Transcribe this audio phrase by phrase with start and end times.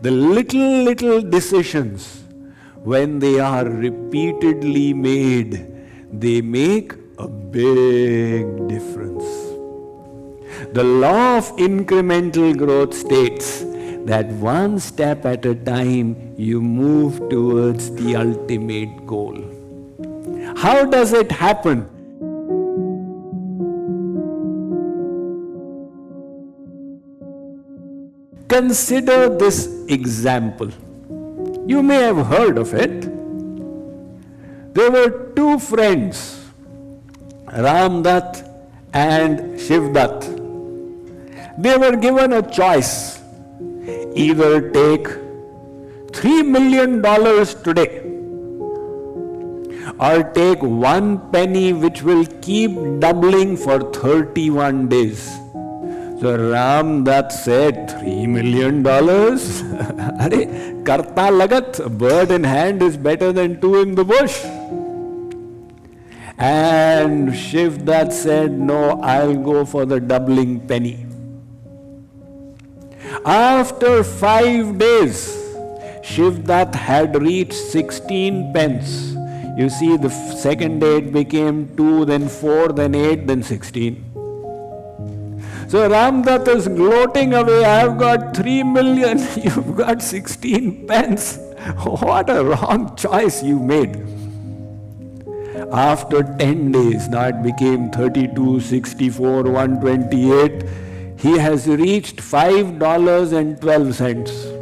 [0.00, 2.24] The little, little decisions,
[2.82, 5.72] when they are repeatedly made,
[6.12, 9.24] they make a big difference.
[10.72, 13.64] The law of incremental growth states
[14.04, 19.36] that one step at a time you move towards the ultimate goal.
[20.56, 21.90] How does it happen?
[28.48, 30.70] Consider this example.
[31.66, 33.02] You may have heard of it.
[34.74, 36.44] There were two friends,
[37.46, 38.48] Ramdat
[38.92, 40.36] and Shivdat.
[41.58, 43.20] They were given a choice
[44.14, 45.08] either take
[46.12, 47.02] $3 million
[47.62, 48.02] today
[49.98, 55.45] or take one penny which will keep doubling for 31 days.
[56.20, 59.62] So Ram Dutt said, three million dollars?
[60.24, 60.30] Are
[60.88, 64.42] karta lagat, a bird in hand is better than two in the bush.
[66.38, 71.06] And Shiv Dutt said, no, I'll go for the doubling penny.
[73.26, 75.36] After five days,
[76.02, 79.14] Shiv Dutt had reached 16 pence.
[79.58, 84.25] You see, the second day it became 2, then 4, then 8, then 16.
[85.68, 91.38] So Ramdat is gloating away, I've got 3 million, you've got 16 pence.
[91.82, 93.96] What a wrong choice you made.
[95.72, 100.62] After 10 days, now it became 32, 64, 128.
[101.18, 104.56] He has reached $5.12.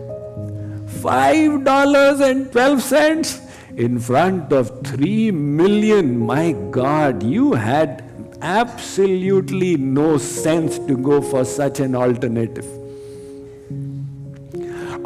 [1.05, 3.41] $5.12
[3.77, 6.19] in front of 3 million.
[6.19, 8.04] My God, you had
[8.45, 12.67] absolutely no sense to go for such an alternative.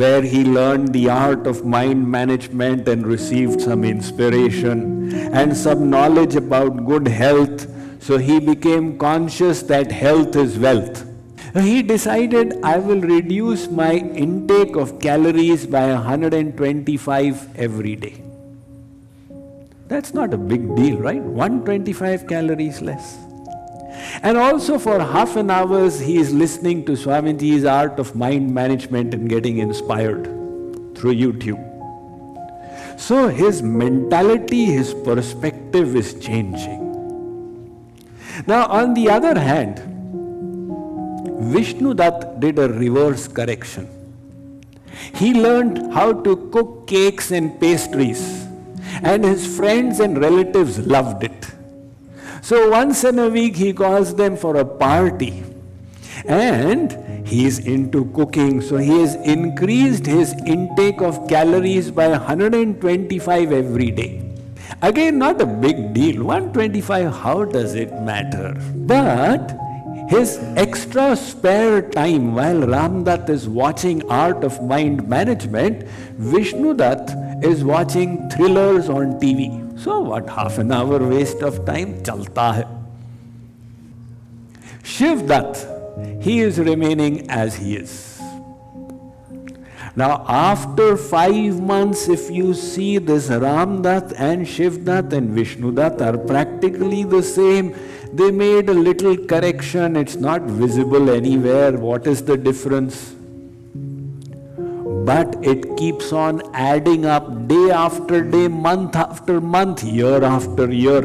[0.00, 6.36] where he learned the art of mind management and received some inspiration and some knowledge
[6.36, 7.66] about good health.
[8.02, 11.02] So he became conscious that health is wealth.
[11.54, 18.22] He decided I will reduce my intake of calories by 125 every day.
[19.88, 21.22] That's not a big deal, right?
[21.22, 23.25] 125 calories less.
[24.22, 29.14] And also for half an hour, he is listening to Swamiji's art of mind management
[29.14, 30.24] and getting inspired
[30.96, 31.62] through YouTube.
[32.98, 36.82] So his mentality, his perspective is changing.
[38.46, 39.78] Now, on the other hand,
[41.52, 43.88] Vishnu Dutt did a reverse correction.
[45.14, 48.46] He learned how to cook cakes and pastries,
[49.02, 51.55] and his friends and relatives loved it.
[52.46, 55.42] So once in a week he calls them for a party.
[56.26, 63.50] And he is into cooking, so he has increased his intake of calories by 125
[63.50, 64.32] every day.
[64.80, 66.22] Again, not a big deal.
[66.22, 68.54] 125, how does it matter?
[68.76, 69.58] But
[70.08, 75.84] his extra spare time while Ramdat is watching Art of Mind Management,
[76.20, 79.65] Vishnudat is watching thrillers on TV.
[79.76, 82.02] So what, half an hour waste of time?
[82.02, 82.66] Chalta hai.
[84.82, 88.20] Shivdat, he is remaining as he is.
[89.96, 97.04] Now, after five months, if you see this Ramdat and Shivdat and Vishnudat are practically
[97.04, 97.74] the same,
[98.12, 101.72] they made a little correction, it's not visible anywhere.
[101.72, 103.15] What is the difference?
[105.42, 111.04] It keeps on adding up day after day, month after month, year after year.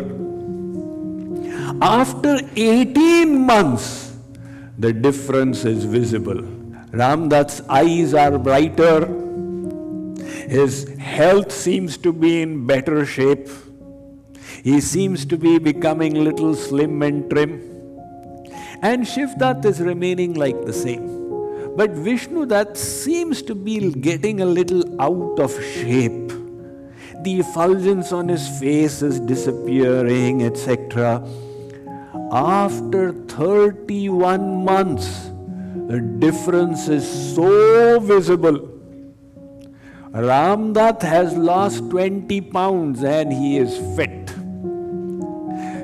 [1.81, 4.15] After 18 months,
[4.77, 6.41] the difference is visible.
[6.91, 9.21] Ramdat's eyes are brighter,
[10.51, 13.47] his health seems to be in better shape.
[14.63, 17.53] He seems to be becoming little slim and trim.
[18.81, 21.20] And Shivdat is remaining like the same.
[21.75, 26.29] But Vishnudat seems to be getting a little out of shape.
[27.23, 31.25] The effulgence on his face is disappearing, etc.
[32.31, 35.29] After 31 months,
[35.87, 38.67] the difference is so visible.
[40.11, 44.25] Ramdat has lost 20 pounds and he is fit.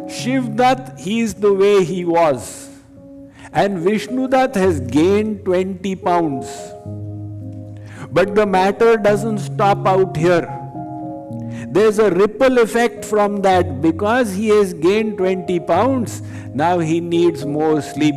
[0.09, 2.66] Shivdat, he is the way he was.
[3.53, 6.47] And Vishnudat has gained 20 pounds.
[8.11, 10.53] But the matter doesn't stop out here.
[11.69, 16.21] There's a ripple effect from that because he has gained 20 pounds,
[16.53, 18.15] now he needs more sleep.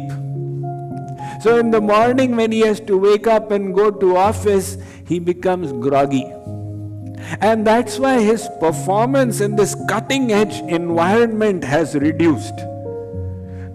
[1.42, 5.18] So in the morning when he has to wake up and go to office, he
[5.18, 6.24] becomes groggy.
[7.40, 12.54] And that's why his performance in this cutting edge environment has reduced.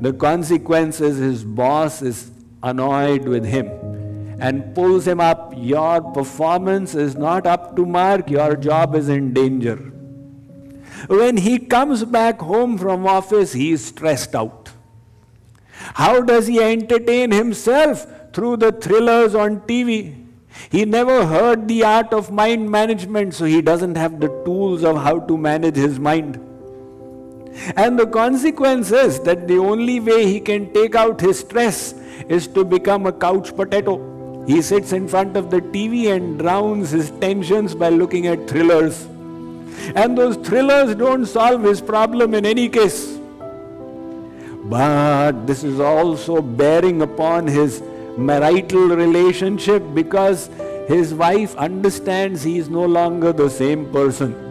[0.05, 2.29] The consequence is his boss is
[2.61, 3.69] annoyed with him
[4.39, 5.51] and pulls him up.
[5.57, 9.77] Your performance is not up to mark, your job is in danger.
[11.07, 14.69] When he comes back home from office, he is stressed out.
[15.95, 18.05] How does he entertain himself?
[18.31, 20.23] Through the thrillers on TV.
[20.69, 24.97] He never heard the art of mind management, so he doesn't have the tools of
[24.97, 26.39] how to manage his mind.
[27.75, 31.93] And the consequence is that the only way he can take out his stress
[32.27, 34.45] is to become a couch potato.
[34.45, 39.07] He sits in front of the TV and drowns his tensions by looking at thrillers.
[39.95, 43.17] And those thrillers don't solve his problem in any case.
[44.65, 47.81] But this is also bearing upon his
[48.17, 50.49] marital relationship because
[50.87, 54.44] his wife understands he is no longer the same person.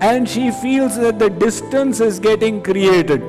[0.00, 3.22] And she feels that the distance is getting created.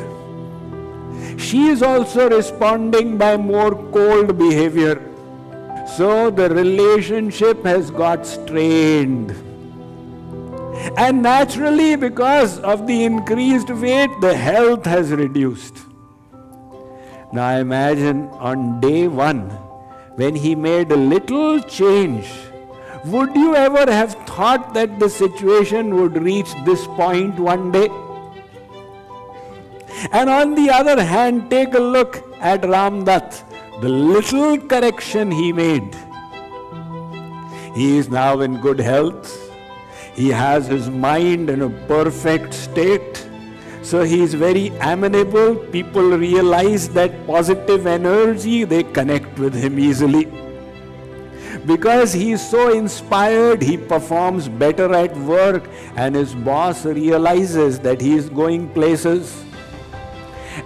[1.40, 5.02] She is also responding by more cold behavior.
[5.96, 9.32] So the relationship has got strained.
[10.98, 15.78] And naturally, because of the increased weight, the health has reduced.
[17.34, 19.50] Now imagine on day one,
[20.16, 22.30] when he made a little change,
[23.06, 27.90] would you ever have thought that the situation would reach this point one day?
[30.12, 33.44] And on the other hand, take a look at Ramdat,
[33.82, 35.96] the little correction he made.
[37.75, 39.51] He is now in good health.
[40.16, 43.27] He has his mind in a perfect state.
[43.84, 45.56] So he is very amenable.
[45.56, 50.47] People realize that positive energy, they connect with him easily.
[51.67, 58.01] Because he is so inspired, he performs better at work, and his boss realizes that
[58.01, 59.43] he is going places.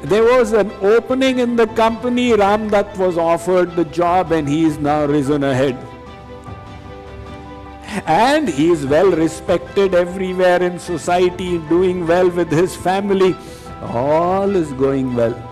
[0.04, 4.78] There was an opening in the company, Ramdat was offered the job, and he is
[4.78, 5.76] now risen ahead
[8.06, 13.36] and he is well respected everywhere in society, doing well with his family.
[13.82, 15.51] All is going well.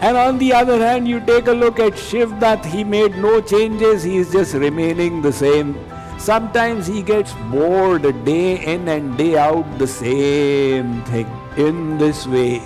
[0.00, 3.40] And on the other hand, you take a look at Shiv Dutt he made no
[3.40, 5.78] changes, he is just remaining the same.
[6.18, 11.30] Sometimes he gets bored day in and day out, the same thing.
[11.56, 12.58] In this way,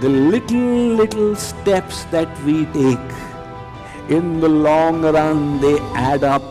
[0.00, 3.10] the little, little steps that we take,
[4.08, 6.42] in the long run, they add up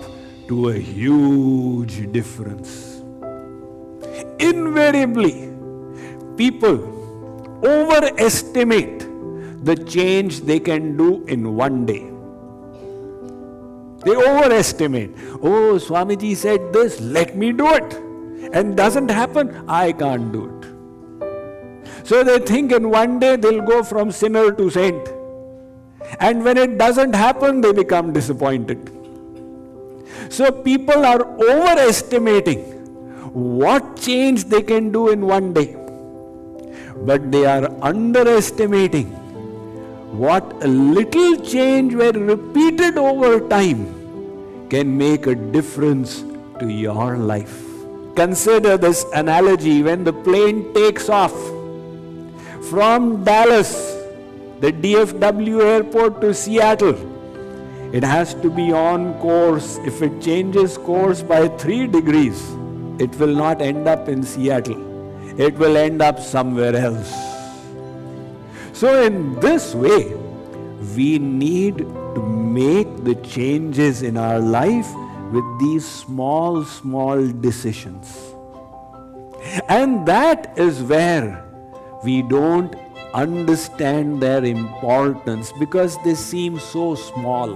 [0.47, 3.01] to a huge difference.
[4.39, 5.51] Invariably,
[6.37, 6.77] people
[7.65, 9.06] overestimate
[9.63, 12.09] the change they can do in one day.
[14.05, 15.11] They overestimate.
[15.41, 18.03] Oh, Swamiji said this, let me do it.
[18.53, 22.07] and doesn't happen, I can't do it.
[22.07, 25.09] So they think in one day they'll go from sinner to saint.
[26.19, 28.91] And when it doesn't happen, they become disappointed.
[30.29, 32.59] So people are overestimating
[33.33, 35.75] what change they can do in one day.
[36.95, 39.13] But they are underestimating
[40.11, 43.93] what a little change when repeated over time
[44.69, 46.23] can make a difference
[46.59, 47.63] to your life.
[48.15, 51.33] Consider this analogy when the plane takes off
[52.69, 53.95] from Dallas,
[54.59, 56.97] the DFW airport to Seattle.
[57.93, 59.77] It has to be on course.
[59.85, 62.41] If it changes course by 3 degrees,
[62.99, 64.83] it will not end up in Seattle.
[65.39, 67.36] It will end up somewhere else.
[68.77, 70.13] So, in this way,
[70.95, 74.85] we need to make the changes in our life
[75.31, 78.35] with these small, small decisions.
[79.67, 81.43] And that is where
[82.03, 82.75] we don't
[83.15, 87.55] understand their importance because they seem so small.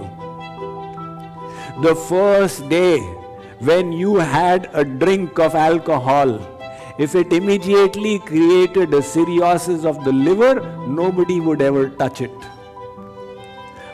[1.82, 2.98] The first day
[3.60, 6.40] when you had a drink of alcohol,
[6.98, 12.32] if it immediately created a cirrhosis of the liver, nobody would ever touch it.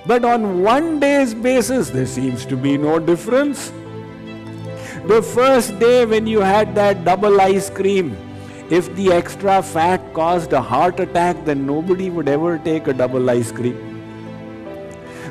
[0.06, 3.72] But on one day's basis, there seems to be no difference.
[5.06, 8.16] The first day when you had that double ice cream,
[8.70, 13.30] if the extra fat caused a heart attack, then nobody would ever take a double
[13.30, 13.84] ice cream.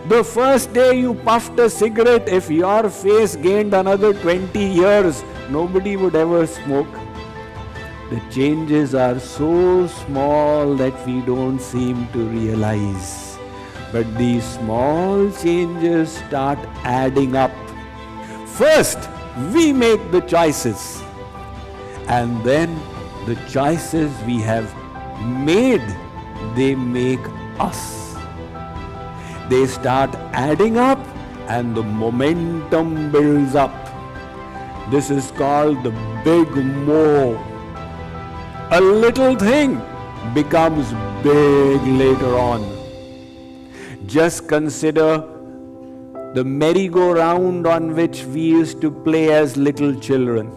[0.07, 5.97] The first day you puffed a cigarette, if your face gained another 20 years, nobody
[5.97, 6.87] would ever smoke.
[8.09, 13.37] The changes are so small that we don't seem to realize.
[13.91, 17.51] But these small changes start adding up.
[18.45, 19.09] First,
[19.53, 21.03] we make the choices.
[22.07, 22.79] And then
[23.25, 24.73] the choices we have
[25.21, 25.83] made,
[26.55, 27.27] they make
[27.59, 28.15] us.
[29.49, 30.99] They start adding up
[31.49, 33.75] and the momentum builds up.
[34.91, 35.91] This is called the
[36.23, 37.56] big mo.
[38.69, 39.81] A little thing
[40.33, 40.91] becomes
[41.23, 42.65] big later on.
[44.05, 45.23] Just consider
[46.33, 50.51] the merry-go-round on which we used to play as little children.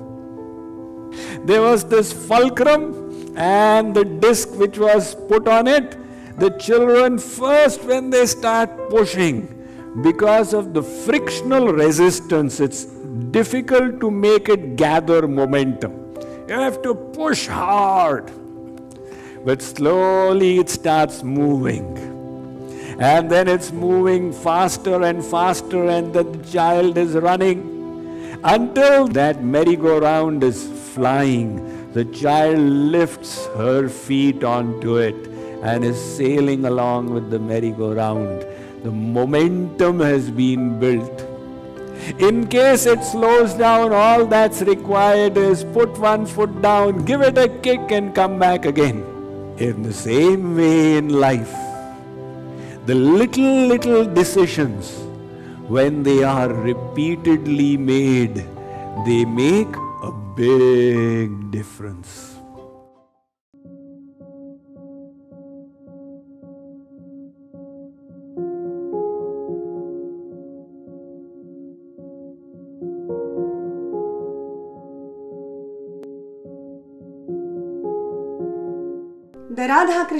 [1.47, 5.97] There was this fulcrum and the disc which was put on it.
[6.41, 9.47] The children first when they start pushing,
[10.03, 12.87] because of the frictional resistance, it's
[13.31, 16.10] difficult to make it gather momentum.
[16.51, 18.29] You have to push hard.
[19.45, 21.87] But slowly it starts moving.
[22.99, 30.43] And then it's moving faster and faster, and the child is running until that merry-go-round
[30.43, 31.93] is flying.
[31.93, 35.29] The child lifts her feet onto it
[35.63, 38.45] and is sailing along with the merry-go-round.
[38.83, 41.30] The momentum has been built.
[42.19, 47.39] In case it slows down, all that's required is put one foot down, give it
[47.39, 49.05] a kick, and come back again.
[49.59, 51.53] In the same way in life,
[52.87, 54.97] the little, little decisions,
[55.69, 58.45] when they are repeatedly made,
[59.07, 62.40] they make a big difference.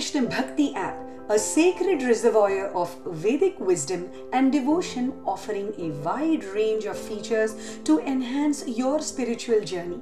[0.01, 0.97] Krishna Bhakti app,
[1.29, 7.55] a sacred reservoir of Vedic wisdom and devotion offering a wide range of features
[7.85, 10.01] to enhance your spiritual journey.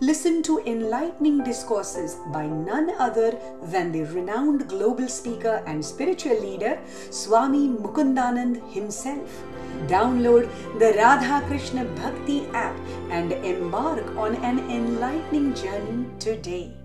[0.00, 6.80] Listen to enlightening discourses by none other than the renowned global speaker and spiritual leader
[7.10, 9.44] Swami Mukundanand himself.
[9.86, 10.50] Download
[10.80, 12.76] the Radha Krishna Bhakti app
[13.10, 16.75] and embark on an enlightening journey today.